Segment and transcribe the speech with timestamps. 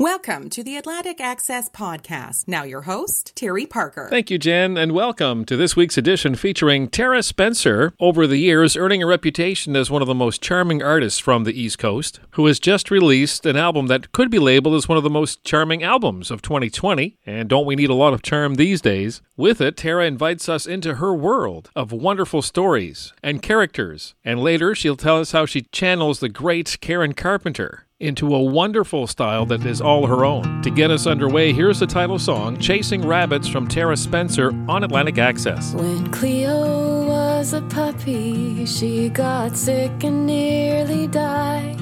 [0.00, 2.48] Welcome to the Atlantic Access Podcast.
[2.48, 4.08] Now, your host, Terry Parker.
[4.08, 8.78] Thank you, Jen, and welcome to this week's edition featuring Tara Spencer, over the years
[8.78, 12.46] earning a reputation as one of the most charming artists from the East Coast, who
[12.46, 15.82] has just released an album that could be labeled as one of the most charming
[15.82, 17.18] albums of 2020.
[17.26, 19.20] And don't we need a lot of charm these days?
[19.36, 24.14] With it, Tara invites us into her world of wonderful stories and characters.
[24.24, 29.06] And later, she'll tell us how she channels the great Karen Carpenter into a wonderful
[29.06, 30.62] style that is all her own.
[30.62, 35.18] To get us underway, here's the title song, Chasing Rabbits from Tara Spencer on Atlantic
[35.18, 35.74] Access.
[35.74, 41.78] When Cleo was a puppy, she got sick and nearly died.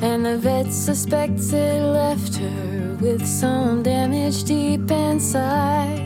[0.00, 6.02] And the vet suspects it left her with some damage deep inside.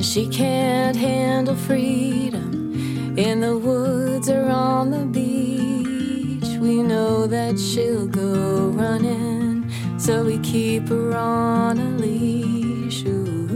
[0.00, 5.67] She can't handle freedom in the woods or on the beach
[6.60, 13.04] we know that she'll go running, so we keep her on a leash.
[13.04, 13.46] Ooh.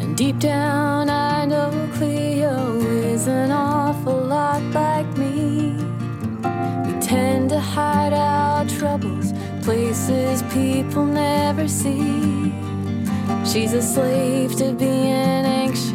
[0.00, 5.72] And deep down, I know Cleo is an awful lot like me.
[6.86, 12.52] We tend to hide our troubles, places people never see.
[13.44, 15.93] She's a slave to being anxious.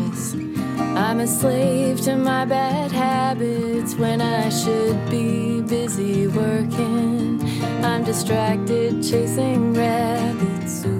[1.00, 7.42] I'm a slave to my bad habits when I should be busy working.
[7.84, 10.86] I'm distracted chasing rabbits.
[10.86, 11.00] Ooh.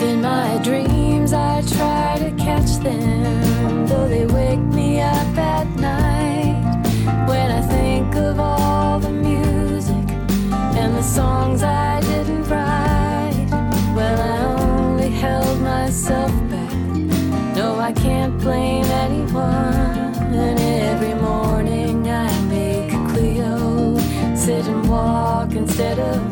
[0.00, 6.64] In my dreams, I try to catch them, though they wake me up at night
[7.28, 10.08] when I think of all the music
[10.80, 12.07] and the songs I
[16.08, 16.72] myself back.
[17.54, 20.14] No, I can't blame anyone.
[20.32, 23.98] And every morning I make Cleo
[24.34, 26.27] sit and walk instead of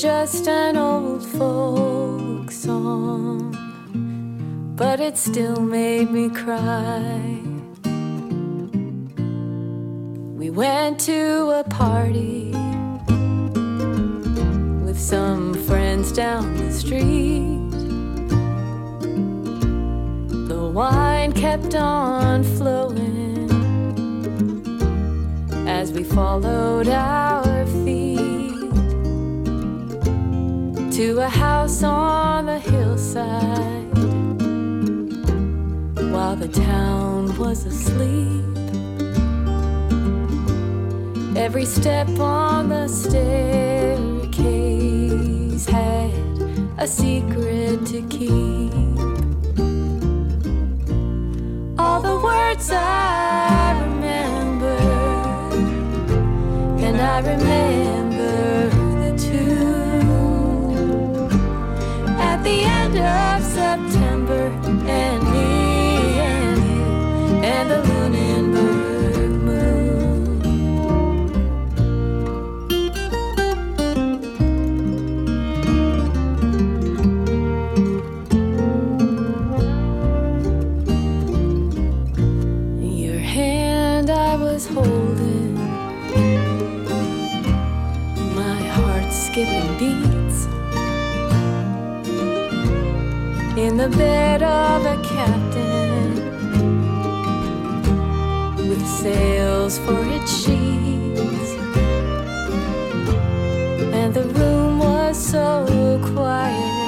[0.00, 3.50] Just an old folk song,
[4.76, 7.40] but it still made me cry.
[10.38, 12.52] We went to a party
[14.84, 17.72] with some friends down the street.
[20.46, 23.50] The wine kept on flowing,
[25.66, 27.57] as we followed our
[30.98, 33.96] to a house on the hillside
[36.10, 38.44] while the town was asleep.
[41.36, 43.26] Every step on the staircase
[45.66, 46.10] had
[46.78, 48.72] a secret to keep.
[51.78, 54.76] All the words I remember,
[56.84, 57.97] and I remember
[63.00, 64.50] end of September,
[93.90, 96.14] the bed of a captain
[98.68, 101.50] with sails for its sheets,
[103.94, 106.78] and the room was so quiet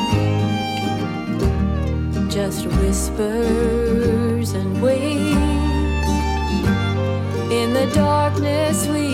[2.29, 5.37] just whispers and waves.
[7.50, 9.09] In the darkness, we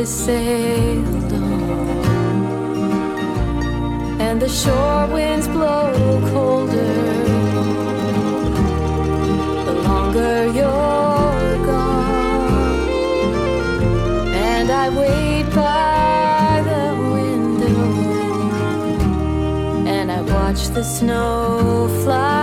[0.00, 2.00] has sailed on,
[4.18, 5.92] and the shore winds blow
[6.30, 6.94] colder.
[9.66, 12.88] The longer you're gone,
[14.32, 16.86] and I wait by the
[17.16, 17.82] window
[19.86, 22.39] and I watch the snow fly.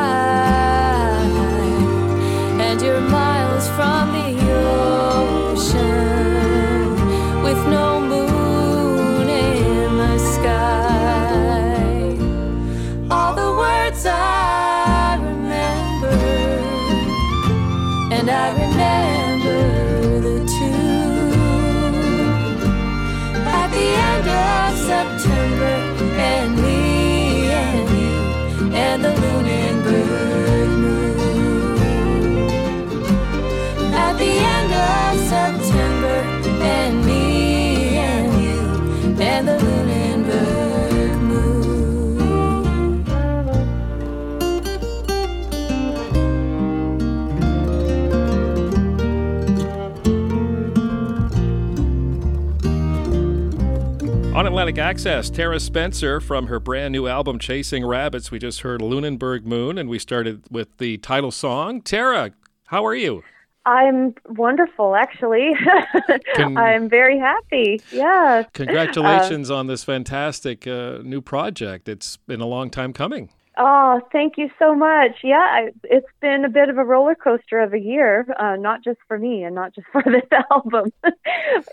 [54.78, 58.30] Atlantic Access, Tara Spencer from her brand new album Chasing Rabbits.
[58.30, 61.81] We just heard Lunenburg Moon and we started with the title song.
[61.81, 62.34] Tara,
[62.68, 63.24] how are you?
[63.66, 65.54] I'm wonderful, actually.
[66.36, 67.81] Can- I'm very happy.
[67.92, 68.44] Yeah.
[68.54, 71.90] Congratulations on this fantastic uh, new project.
[71.90, 73.30] It's been a long time coming.
[73.57, 75.18] Oh, thank you so much.
[75.23, 78.83] Yeah, I, it's been a bit of a roller coaster of a year, uh, not
[78.83, 80.92] just for me and not just for this album.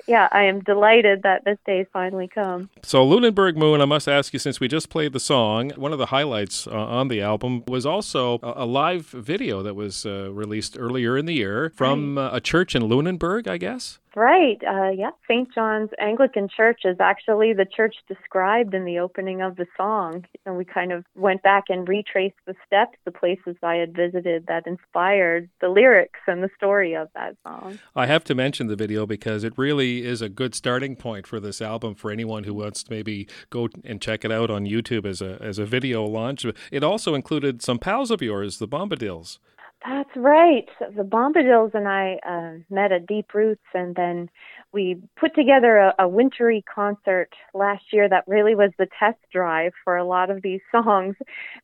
[0.09, 2.71] yeah, I am delighted that this day's finally come.
[2.83, 5.99] So, Lunenburg Moon, I must ask you, since we just played the song, one of
[5.99, 10.33] the highlights uh, on the album was also a, a live video that was uh,
[10.33, 13.99] released earlier in the year from uh, a church in Lunenburg, I guess.
[14.17, 14.63] Right.
[14.67, 15.53] Uh, yeah, St.
[15.53, 20.25] John's Anglican Church is actually the church described in the opening of the song.
[20.47, 24.47] And we kind of went back and retraced the steps, the places I had visited
[24.47, 27.79] that inspired the lyrics and the story of that song.
[27.97, 31.41] I have to mention the video because it really is a good starting point for
[31.41, 35.07] this album for anyone who wants to maybe go and check it out on YouTube
[35.07, 36.47] as a as a video launch.
[36.71, 39.39] It also included some pals of yours, the Bombadils.
[39.85, 40.67] That's right.
[40.81, 44.31] The Bombadils and I uh, met at Deep Roots, and then
[44.75, 49.73] we put together a, a wintry concert last year that really was the test drive
[49.85, 51.15] for a lot of these songs.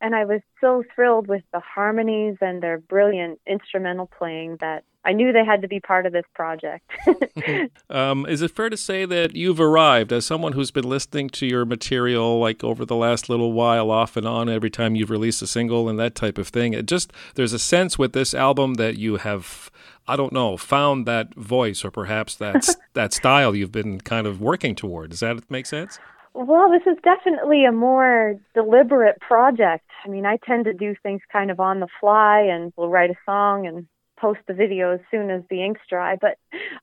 [0.00, 5.12] And I was so thrilled with the harmonies and their brilliant instrumental playing that I
[5.12, 6.90] knew they had to be part of this project.
[7.90, 11.46] um, is it fair to say that you've arrived as someone who's been listening to
[11.46, 15.40] your material like over the last little while, off and on, every time you've released
[15.40, 16.74] a single and that type of thing?
[16.74, 19.70] It just there's a sense with this album that you have,
[20.10, 24.40] I don't know, found that voice or perhaps that that style you've been kind of
[24.40, 25.10] working toward.
[25.10, 26.00] Does that make sense?
[26.34, 29.88] Well, this is definitely a more deliberate project.
[30.04, 33.10] I mean, I tend to do things kind of on the fly and we'll write
[33.10, 33.86] a song and
[34.20, 36.16] post the video as soon as the ink's dry.
[36.20, 36.38] But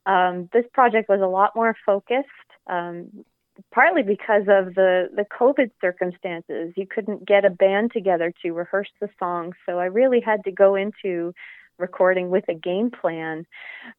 [0.10, 2.28] um, this project was a lot more focused,
[2.68, 3.26] um,
[3.74, 6.72] partly because of the the COVID circumstances.
[6.78, 10.52] You couldn't get a band together to rehearse the songs, so I really had to
[10.52, 11.34] go into
[11.78, 13.46] recording with a game plan,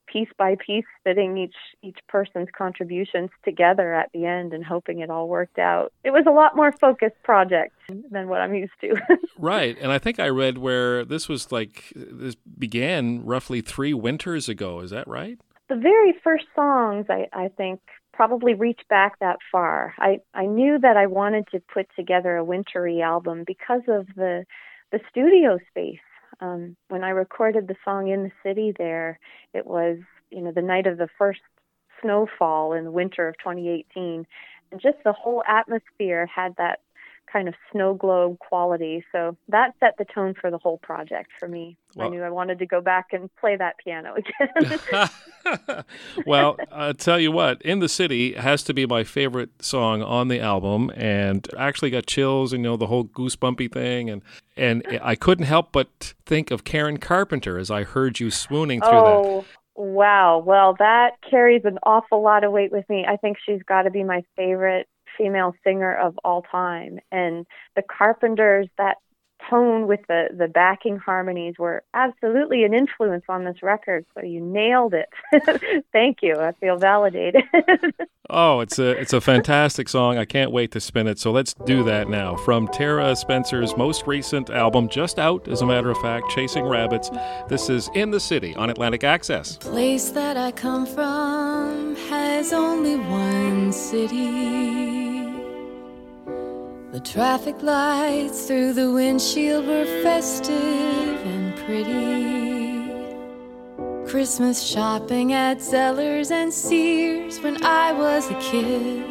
[0.07, 5.11] piece by piece, fitting each each person's contributions together at the end and hoping it
[5.11, 5.93] all worked out.
[6.05, 8.97] It was a lot more focused project than what I'm used to.
[9.39, 14.49] right, and I think I read where this was like this began roughly three winters
[14.49, 14.81] ago.
[14.81, 15.39] Is that right?
[15.69, 17.81] The very first songs, I, I think,
[18.19, 19.95] probably reach back that far.
[19.99, 24.45] I, I knew that I wanted to put together a wintry album because of the
[24.91, 26.01] the studio space
[26.41, 29.19] um, when I recorded the song in the city there,
[29.55, 29.99] it was,
[30.31, 31.41] you know, the night of the first
[32.03, 34.27] snowfall in the winter of 2018.
[34.71, 36.81] And just the whole atmosphere had that
[37.31, 39.05] kind of snow globe quality.
[39.13, 41.77] So that set the tone for the whole project for me.
[41.95, 44.81] Well, I knew I wanted to go back and play that piano again.
[46.27, 50.29] well, I'll tell you what, In the City has to be my favorite song on
[50.29, 54.23] the album and actually got chills and you know the whole goosebumpy thing and
[54.57, 58.91] and I couldn't help but think of Karen Carpenter as I heard you swooning through
[58.91, 59.37] oh.
[59.39, 59.59] that.
[59.81, 60.43] Wow.
[60.45, 63.07] Well, that carries an awful lot of weight with me.
[63.09, 67.01] I think she's got to be my favorite female singer of all time.
[67.13, 67.47] And
[67.77, 68.97] the Carpenters, that
[69.49, 74.05] tone with the the backing harmonies were absolutely an influence on this record.
[74.15, 75.85] So you nailed it.
[75.93, 76.37] Thank you.
[76.37, 77.43] I feel validated.
[78.31, 80.19] Oh it's a it's a fantastic song.
[80.19, 81.19] I can't wait to spin it.
[81.19, 82.37] So let's do that now.
[82.37, 87.09] From tara spencer's most recent album just out as a matter of fact chasing rabbits
[87.49, 89.57] this is in the city on atlantic access.
[89.57, 95.08] The place that i come from has only one city
[96.93, 102.09] the traffic lights through the windshield were festive and pretty.
[104.11, 109.05] Christmas shopping at Zellers and Sears when I was a kid.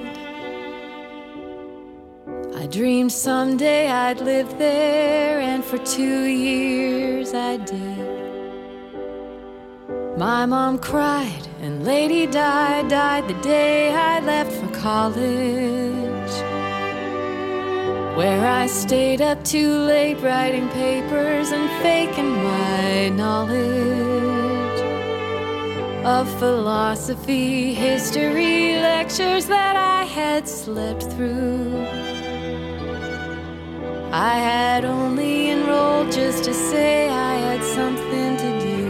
[2.55, 8.17] I dreamed someday I'd live there, and for two years I did.
[10.17, 16.26] My mom cried, and Lady Di died the day I left for college
[18.17, 24.81] where I stayed up too late writing papers and faking my knowledge
[26.03, 31.86] of philosophy, history, lectures that I had slept through.
[34.12, 38.88] I had only enrolled just to say I had something to do.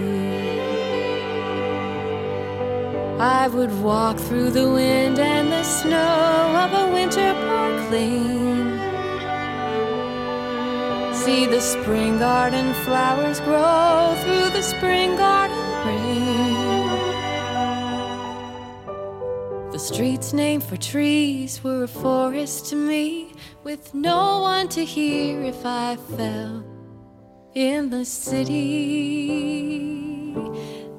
[3.20, 8.77] I would walk through the wind and the snow of a winter park lane
[11.28, 16.86] see the spring garden flowers grow through the spring garden rain.
[19.74, 23.34] The streets named for trees were a forest to me,
[23.66, 26.64] with no one to hear if I fell
[27.54, 28.64] in the city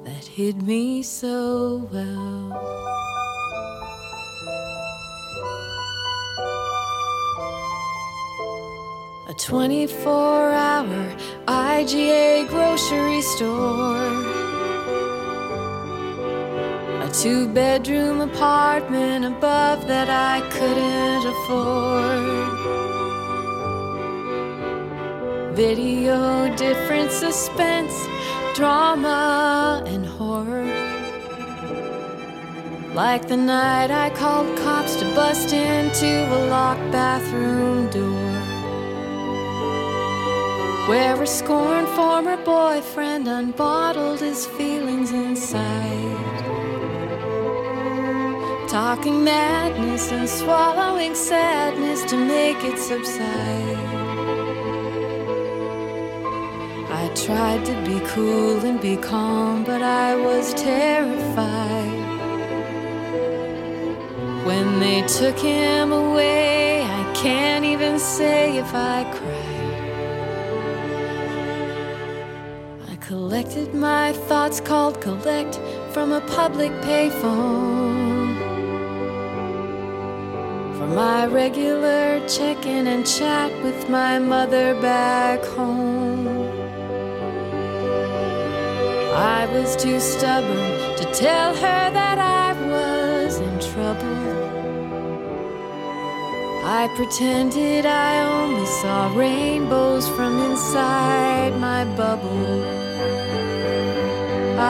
[0.03, 3.18] that hid me so well.
[9.39, 11.15] 24 hour
[11.47, 13.95] IGA grocery store.
[17.01, 22.49] A two bedroom apartment above that I couldn't afford.
[25.55, 27.93] Video, different suspense,
[28.55, 30.67] drama, and horror.
[32.93, 37.78] Like the night I called cops to bust into a locked bathroom
[40.89, 46.17] where a scorned former boyfriend unbottled his feelings inside.
[48.67, 53.77] Talking madness and swallowing sadness to make it subside.
[57.01, 61.99] I tried to be cool and be calm, but I was terrified.
[64.43, 69.28] When they took him away, I can't even say if I cried.
[73.29, 75.59] Collected my thoughts called collect
[75.93, 78.35] from a public payphone.
[80.75, 86.27] For my regular check in and chat with my mother back home.
[89.13, 94.21] I was too stubborn to tell her that I was in trouble.
[96.65, 102.88] I pretended I only saw rainbows from inside my bubble.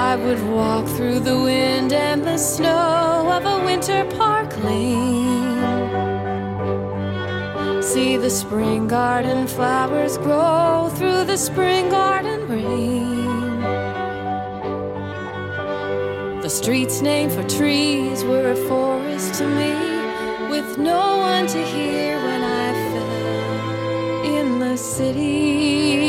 [0.09, 5.61] I would walk through the wind and the snow of a winter park lane.
[7.83, 13.61] See the spring garden flowers grow through the spring garden rain.
[16.41, 19.75] The streets named for trees were a forest to me,
[20.49, 25.99] with no one to hear when I fell in the city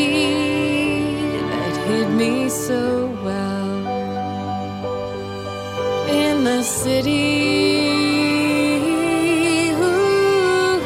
[1.51, 3.00] that hid me so
[6.41, 7.13] In the city.
[9.75, 10.81] ooh,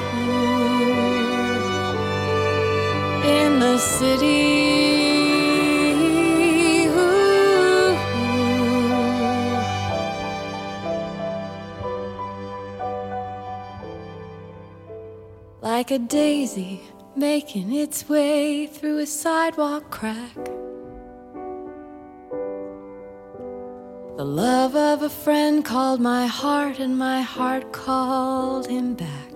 [3.22, 4.48] in the city.
[6.88, 7.96] ooh.
[15.62, 16.80] Like a daisy
[17.14, 20.53] making its way through a sidewalk crack.
[24.24, 29.34] The love of a friend called my heart, and my heart called him back.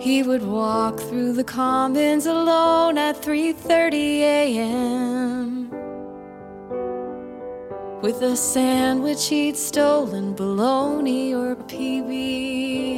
[0.00, 5.70] He would walk through the commons alone at 3:30 a.m.
[8.00, 12.12] with a sandwich he'd stolen, bologna or PB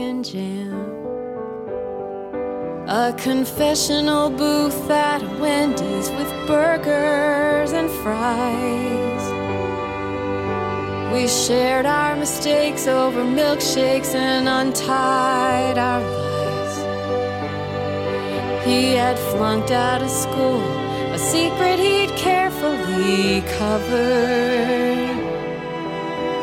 [0.09, 0.85] and jam.
[2.87, 9.14] A confessional booth at Wendy's with burgers and fries.
[11.15, 16.77] We shared our mistakes over milkshakes and untied our lies.
[18.67, 20.61] He had flunked out of school,
[21.13, 25.15] a secret he'd carefully covered.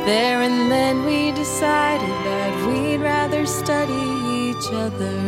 [0.06, 4.06] There and then we decided that we'd rather study
[4.48, 5.20] each other.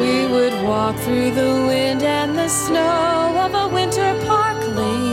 [0.00, 5.03] We would walk through the wind and the snow of a winter park lane.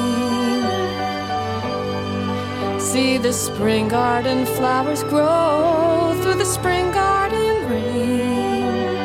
[2.91, 8.95] See the spring garden flowers grow through the spring garden rain.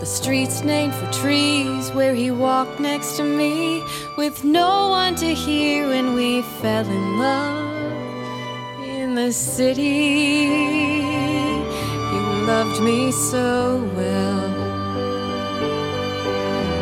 [0.00, 3.80] The streets named for trees where he walked next to me
[4.16, 10.48] with no one to hear when we fell in love in the city.
[12.10, 12.18] He
[12.50, 14.50] loved me so well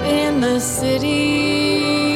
[0.06, 2.13] in the city.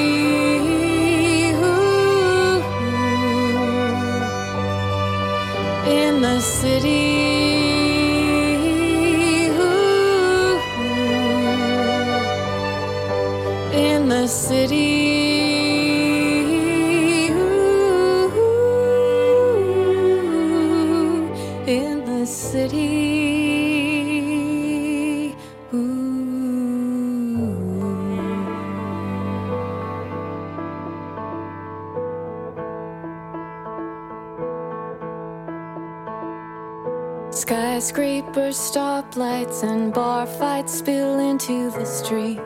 [38.38, 42.40] Stoplights, and bar fights spill into the street.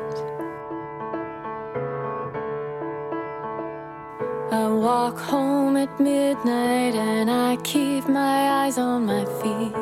[4.50, 9.76] I walk home at midnight and I keep my eyes on my feet.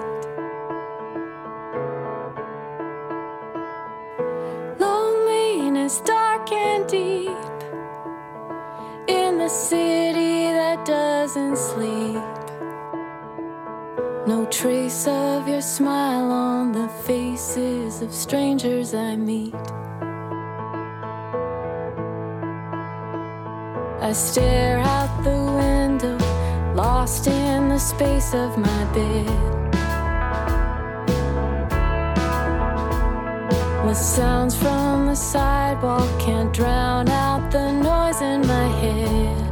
[4.79, 7.31] Loneliness dark and deep
[9.09, 12.23] in the city that doesn't sleep.
[14.27, 15.30] No trace of
[15.71, 19.55] smile on the faces of strangers I meet.
[24.01, 26.19] I stare out the window,
[26.75, 29.27] lost in the space of my bed.
[33.87, 39.50] The sounds from the sidewalk can't drown out the noise in my head.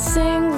[0.00, 0.49] City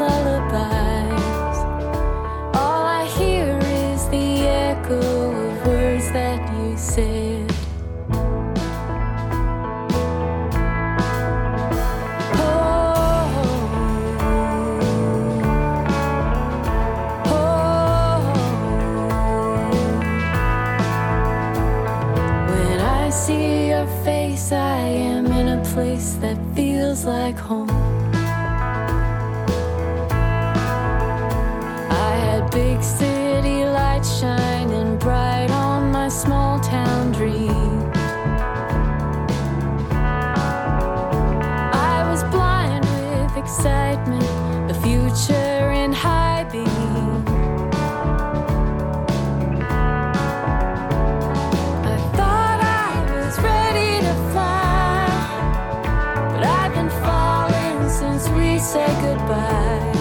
[58.73, 59.93] said goodbye.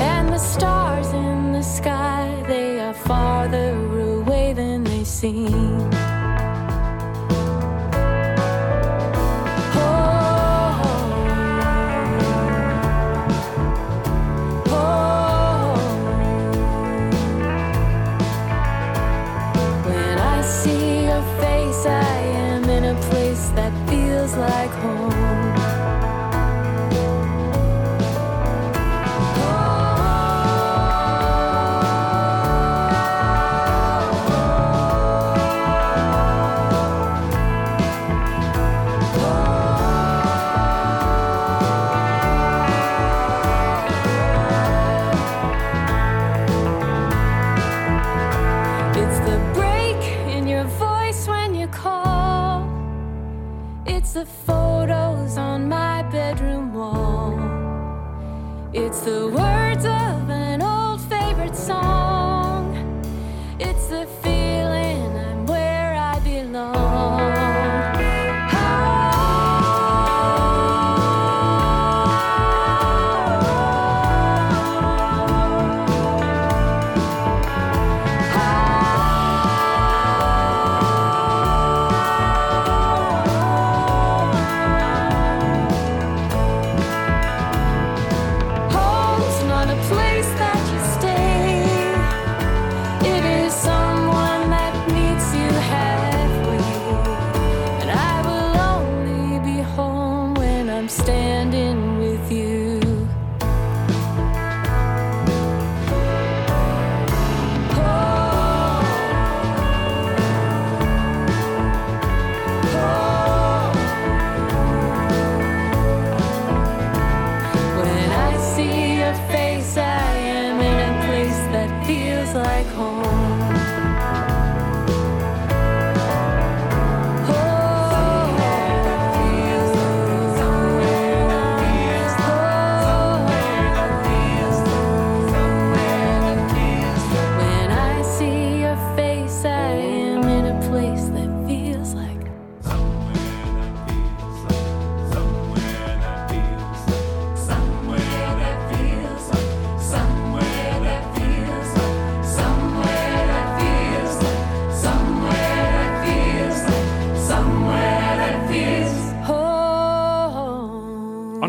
[0.00, 3.74] And the stars in the sky, they are farther
[4.14, 5.75] away than they seem.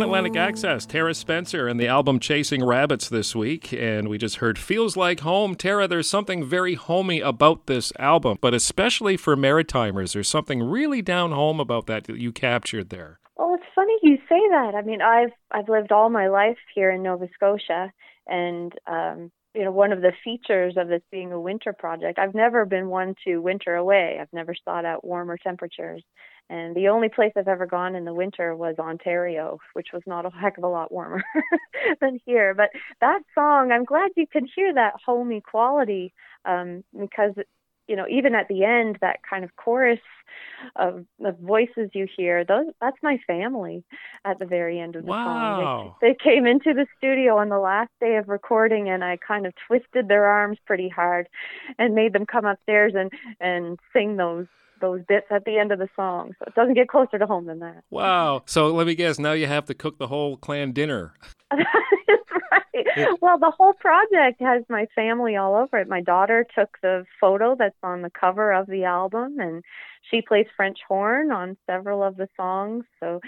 [0.07, 4.57] Atlantic Access, Tara Spencer and the album Chasing Rabbits this week, and we just heard
[4.57, 5.53] Feels Like Home.
[5.53, 11.01] Tara, there's something very homey about this album, but especially for Maritimers, there's something really
[11.01, 13.19] down home about that that you captured there.
[13.35, 14.75] Well, it's funny you say that.
[14.75, 17.91] I mean, I've I've lived all my life here in Nova Scotia,
[18.27, 22.33] and um, you know, one of the features of this being a winter project, I've
[22.33, 24.19] never been one to winter away.
[24.21, 26.01] I've never sought out warmer temperatures,
[26.49, 30.25] and the only place I've ever gone in the winter was Ontario, which was not
[30.25, 31.23] a heck of a lot warmer
[32.01, 32.53] than here.
[32.53, 32.69] But
[33.01, 36.13] that song, I'm glad you could hear that homey quality
[36.45, 37.33] um, because
[37.87, 39.99] you know, even at the end, that kind of chorus
[40.75, 43.83] of, of voices you hear, those that's my family
[44.25, 45.23] at the very end of the Wow.
[45.23, 45.95] song.
[46.01, 49.45] They, they came into the studio on the last day of recording and I kind
[49.45, 51.29] of twisted their arms pretty hard
[51.79, 54.47] and made them come upstairs and, and sing those
[54.81, 56.33] those bits at the end of the song.
[56.39, 57.83] So it doesn't get closer to home than that.
[57.89, 58.43] Wow.
[58.45, 61.13] So let me guess, now you have to cook the whole clan dinner.
[62.51, 63.07] Right.
[63.21, 65.87] Well, the whole project has my family all over it.
[65.87, 69.63] My daughter took the photo that's on the cover of the album, and
[70.09, 72.85] she plays French horn on several of the songs.
[72.99, 73.19] So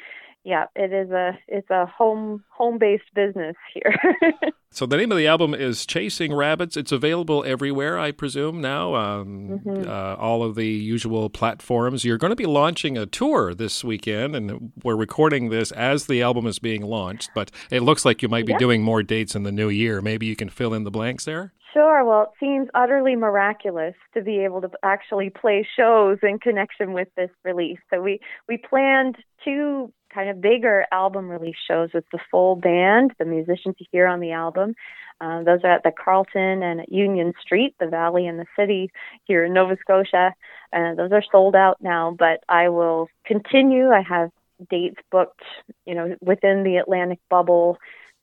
[0.43, 3.93] yeah, it is a it's a home home based business here.
[4.71, 6.77] so the name of the album is Chasing Rabbits.
[6.77, 8.95] It's available everywhere, I presume now.
[8.95, 9.89] Um, mm-hmm.
[9.89, 12.05] uh, all of the usual platforms.
[12.05, 16.21] You're going to be launching a tour this weekend, and we're recording this as the
[16.21, 17.31] album is being launched.
[17.35, 20.01] But it looks like you might be doing more dates in the new year.
[20.01, 21.53] Maybe you can fill in the blanks there.
[21.73, 22.03] Sure.
[22.03, 27.09] Well, it seems utterly miraculous to be able to actually play shows in connection with
[27.15, 27.77] this release.
[27.91, 33.13] So we we planned two kind of bigger album release shows with the full band,
[33.19, 34.75] the musicians you hear on the album.
[35.21, 38.89] Uh, those are at the Carleton and Union Street, the Valley and the City
[39.25, 40.33] here in Nova Scotia.
[40.71, 43.89] Uh, those are sold out now, but I will continue.
[43.89, 44.31] I have
[44.69, 45.41] dates booked,
[45.85, 47.77] you know, within the Atlantic bubble,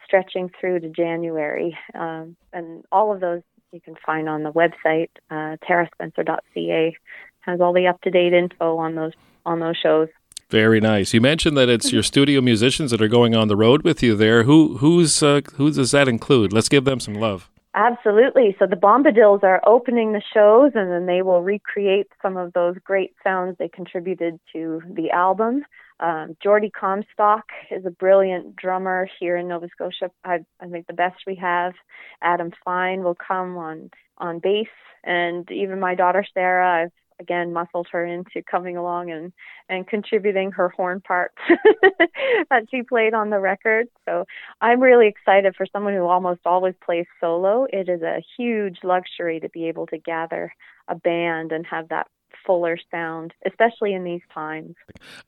[0.05, 5.11] stretching through to January, um, and all of those you can find on the website.
[5.31, 6.96] Uh, TaraSpencer.ca
[7.40, 9.12] has all the up to date info on those
[9.44, 10.09] on those shows.
[10.48, 11.12] Very nice.
[11.12, 14.14] You mentioned that it's your studio musicians that are going on the road with you
[14.14, 14.44] there.
[14.44, 16.52] Who who's uh, who does that include?
[16.52, 17.50] Let's give them some love.
[17.74, 18.56] Absolutely.
[18.59, 22.76] So the Bombadils are opening the shows, and then they will recreate some of those
[22.82, 25.64] great sounds they contributed to the album.
[25.98, 30.11] Um, Jordy Comstock is a brilliant drummer here in Nova Scotia.
[30.24, 31.74] I, I think the best we have.
[32.22, 34.68] Adam Fine will come on on bass,
[35.04, 36.85] and even my daughter Sarah.
[36.85, 39.33] I've again muscled her into coming along and
[39.68, 41.37] and contributing her horn parts
[42.50, 43.87] that she played on the record.
[44.09, 44.24] So
[44.61, 47.66] i'm really excited for someone who almost always plays solo.
[47.72, 50.52] It is a huge luxury to be able to gather
[50.88, 52.07] a band and have that
[52.46, 54.74] fuller sound, especially in these times.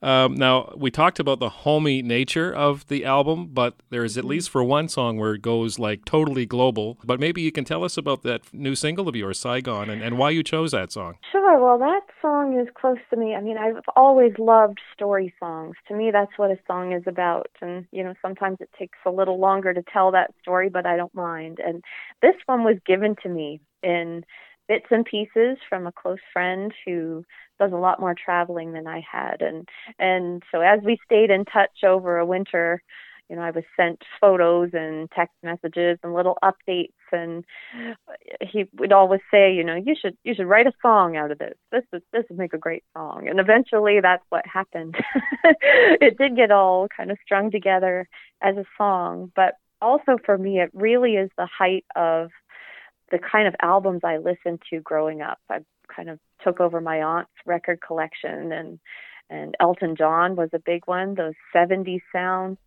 [0.01, 4.31] Um, now, we talked about the homey nature of the album, but there's at mm-hmm.
[4.31, 6.97] least for one song where it goes like totally global.
[7.03, 10.17] But maybe you can tell us about that new single of yours, Saigon, and, and
[10.17, 11.17] why you chose that song.
[11.31, 11.59] Sure.
[11.59, 13.35] Well, that song is close to me.
[13.35, 15.75] I mean, I've always loved story songs.
[15.87, 17.49] To me, that's what a song is about.
[17.61, 20.95] And, you know, sometimes it takes a little longer to tell that story, but I
[20.95, 21.59] don't mind.
[21.65, 21.83] And
[22.21, 24.23] this one was given to me in
[24.69, 27.25] bits and pieces from a close friend who
[27.59, 29.41] does a lot more traveling than I had.
[29.41, 29.67] And
[29.99, 32.81] and so as we stayed in touch over a winter
[33.29, 36.93] you know I was sent photos and text messages and little updates.
[37.11, 37.45] And
[38.41, 41.37] he would always say you know you should you should write a song out of
[41.37, 41.55] this.
[41.71, 43.27] This is this would make a great song.
[43.29, 44.95] And eventually that's what happened.
[46.01, 48.07] It did get all kind of strung together
[48.41, 49.31] as a song.
[49.35, 52.29] But also for me it really is the height of
[53.11, 55.39] the kind of albums I listened to growing up.
[55.49, 55.59] I
[55.93, 58.79] kind of took over my aunt's record collection and
[59.31, 62.57] and Elton John was a big one, those 70s sounds.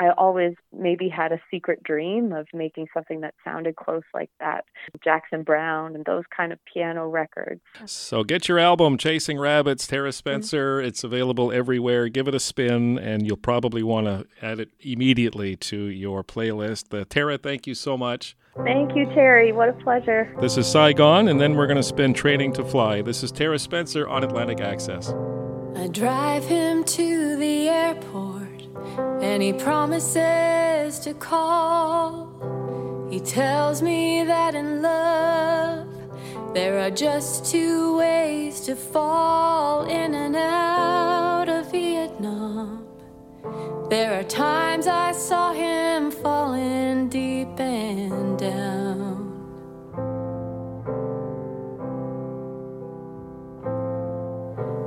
[0.00, 4.64] I always maybe had a secret dream of making something that sounded close like that.
[5.04, 7.60] Jackson Browne and those kind of piano records.
[7.84, 10.78] So get your album, Chasing Rabbits, Tara Spencer.
[10.78, 10.88] Mm-hmm.
[10.88, 12.08] It's available everywhere.
[12.08, 16.98] Give it a spin, and you'll probably want to add it immediately to your playlist.
[16.98, 18.34] Uh, Tara, thank you so much.
[18.56, 19.52] Thank you, Terry.
[19.52, 20.34] What a pleasure.
[20.40, 23.00] This is Saigon, and then we're going to spin Training to Fly.
[23.00, 25.14] This is Tara Spencer on Atlantic Access.
[25.76, 28.66] I drive him to the airport,
[29.22, 33.08] and he promises to call.
[33.10, 35.86] He tells me that in love,
[36.52, 42.79] there are just two ways to fall in and out of Vietnam.
[43.88, 49.30] There are times I saw him falling deep and down.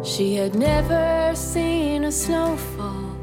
[0.04, 3.16] She had never seen a snowfall,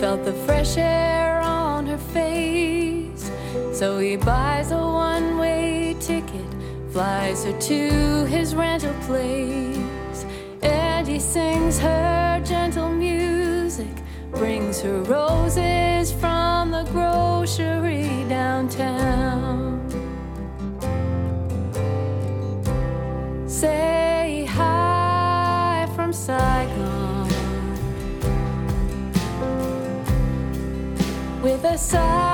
[0.00, 3.30] felt the fresh air on her face.
[3.72, 6.50] So he buys a one way ticket,
[6.90, 10.26] flies her to his rental place,
[10.62, 13.13] and he sings her gentle music
[14.34, 19.80] brings her roses from the grocery downtown.
[23.46, 27.28] Say hi from Saigon
[31.42, 32.33] with a sigh,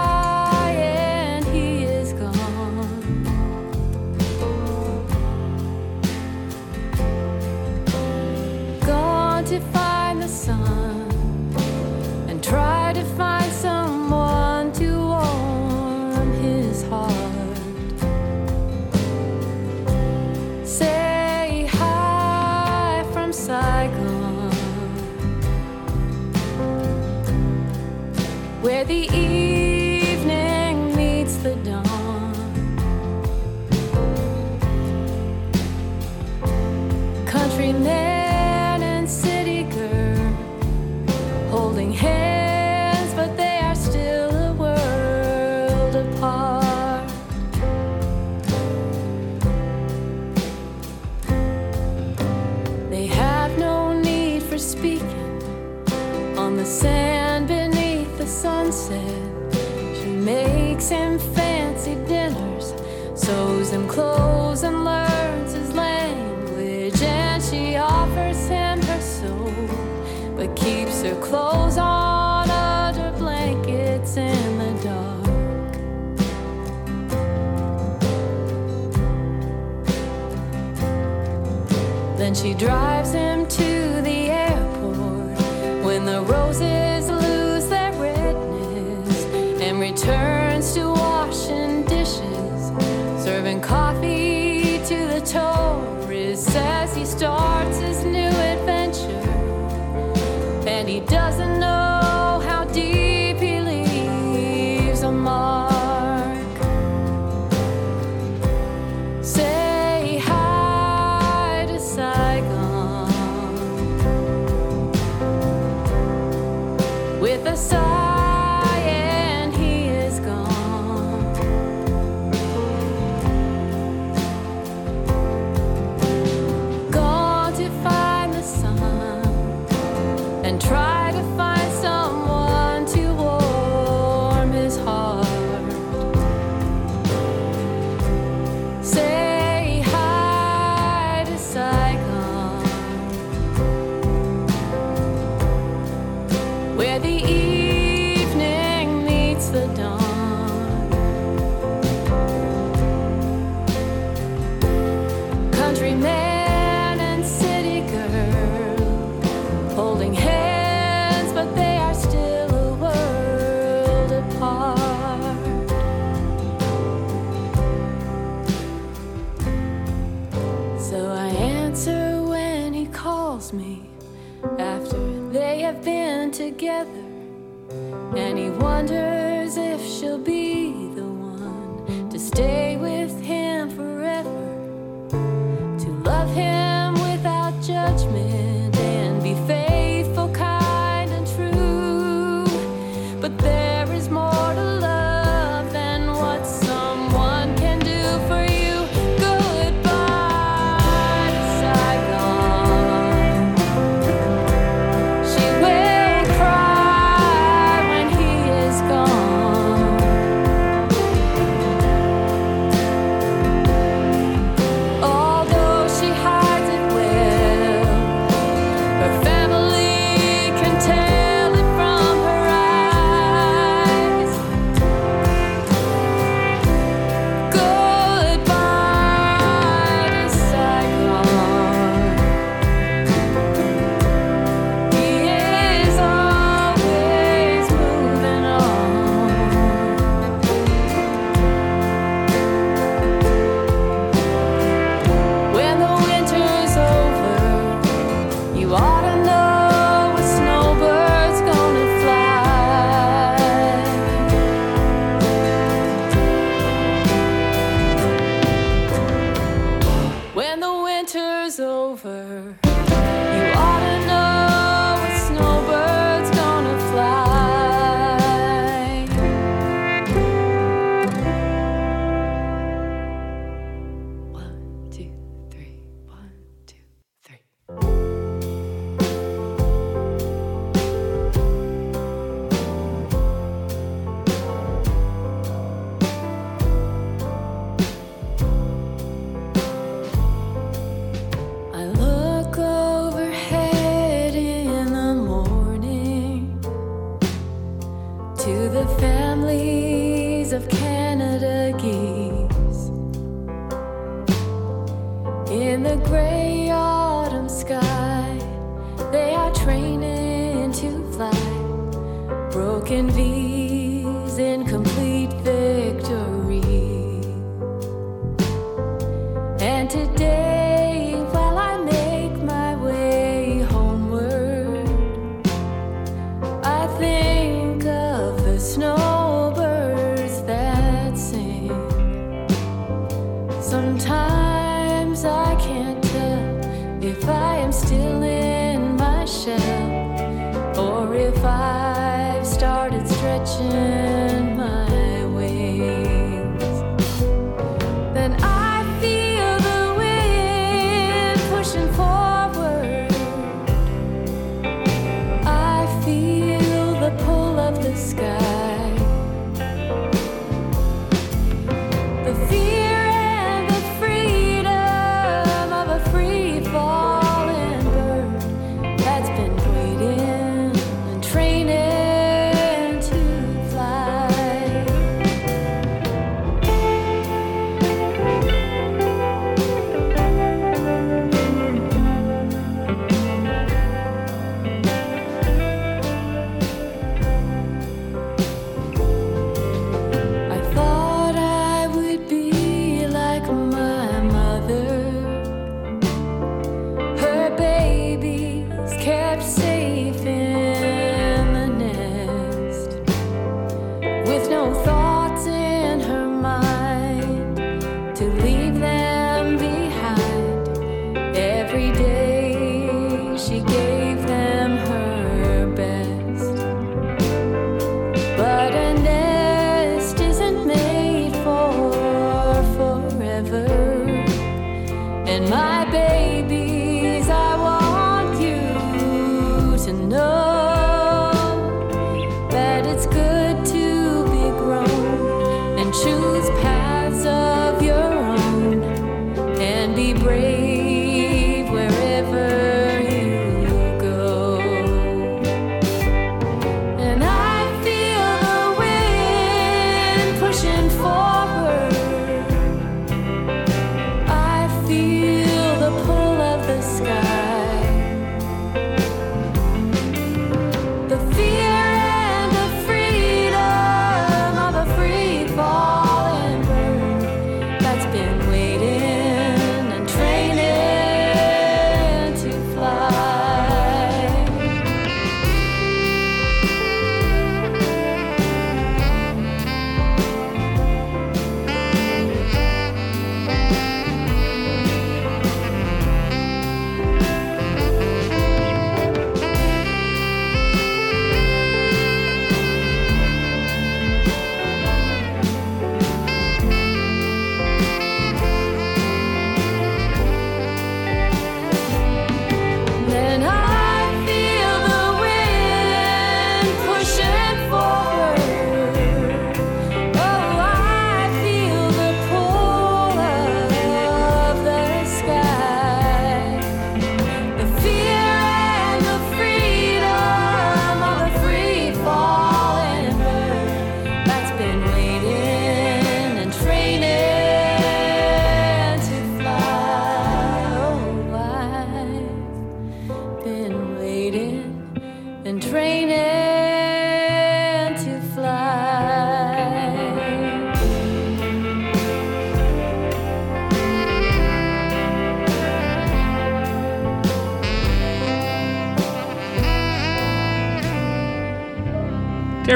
[357.91, 358.30] the sky.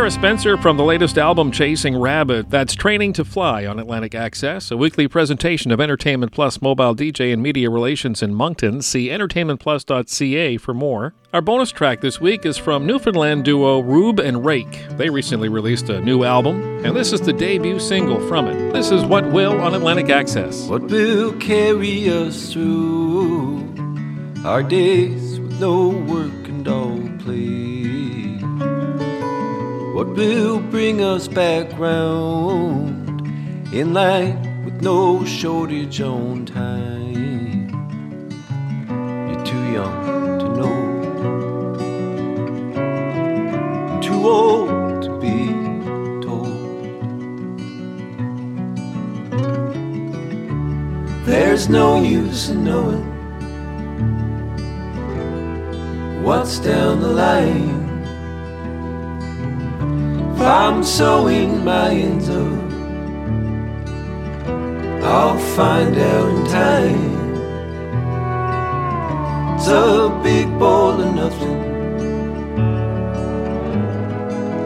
[0.04, 2.50] Tara Spencer from the latest album Chasing Rabbit.
[2.50, 7.32] That's Training to Fly on Atlantic Access, a weekly presentation of Entertainment Plus mobile DJ
[7.32, 8.82] and media relations in Moncton.
[8.82, 11.14] See entertainmentplus.ca for more.
[11.32, 14.86] Our bonus track this week is from Newfoundland duo Rube and Rake.
[14.98, 18.74] They recently released a new album, and this is the debut single from it.
[18.74, 20.66] This is What Will on Atlantic Access.
[20.66, 23.74] What will carry us through
[24.44, 27.63] our days with no work and all play?
[29.94, 33.20] What will bring us back round
[33.72, 37.68] in line with no shortage on time?
[39.30, 40.74] You're too young to know,
[44.02, 45.46] too old to be
[46.26, 46.82] told.
[51.24, 53.04] There's no use in knowing
[56.24, 57.73] what's down the line.
[60.44, 62.52] I'm sowing my ends up,
[65.02, 67.24] I'll find out in time.
[69.54, 71.64] It's a big bowl of nothing,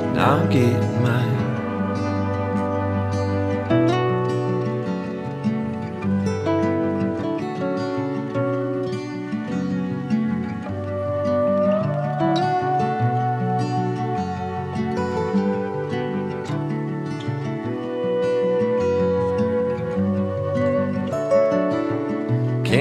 [0.08, 1.38] and I'm getting mine.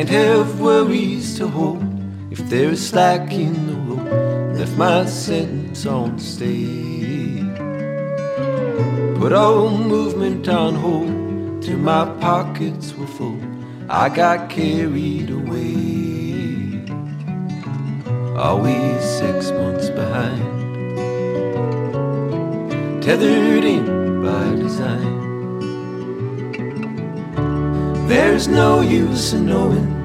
[0.07, 1.83] Can't have worries to hold
[2.31, 4.57] if there's slack in the road.
[4.57, 7.43] Left my sentence on stay.
[9.19, 13.37] Put all movement on hold till my pockets were full.
[13.89, 16.85] I got carried away.
[18.37, 20.41] Always six months behind.
[23.03, 25.17] Tethered in by design.
[28.07, 29.96] There's no use in knowing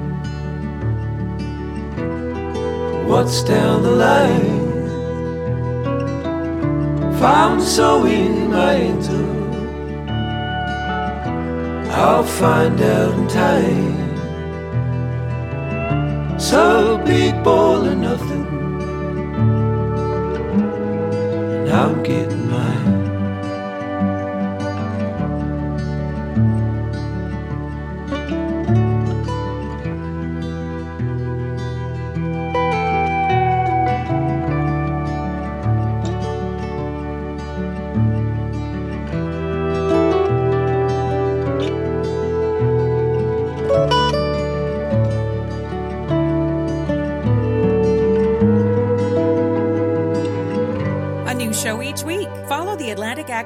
[3.05, 4.61] what's down the line.
[7.13, 8.75] If I'm sowing my
[9.09, 9.43] up,
[11.91, 13.99] I'll find out in time.
[16.39, 18.45] So big bowl of nothing,
[21.59, 22.32] and I'm getting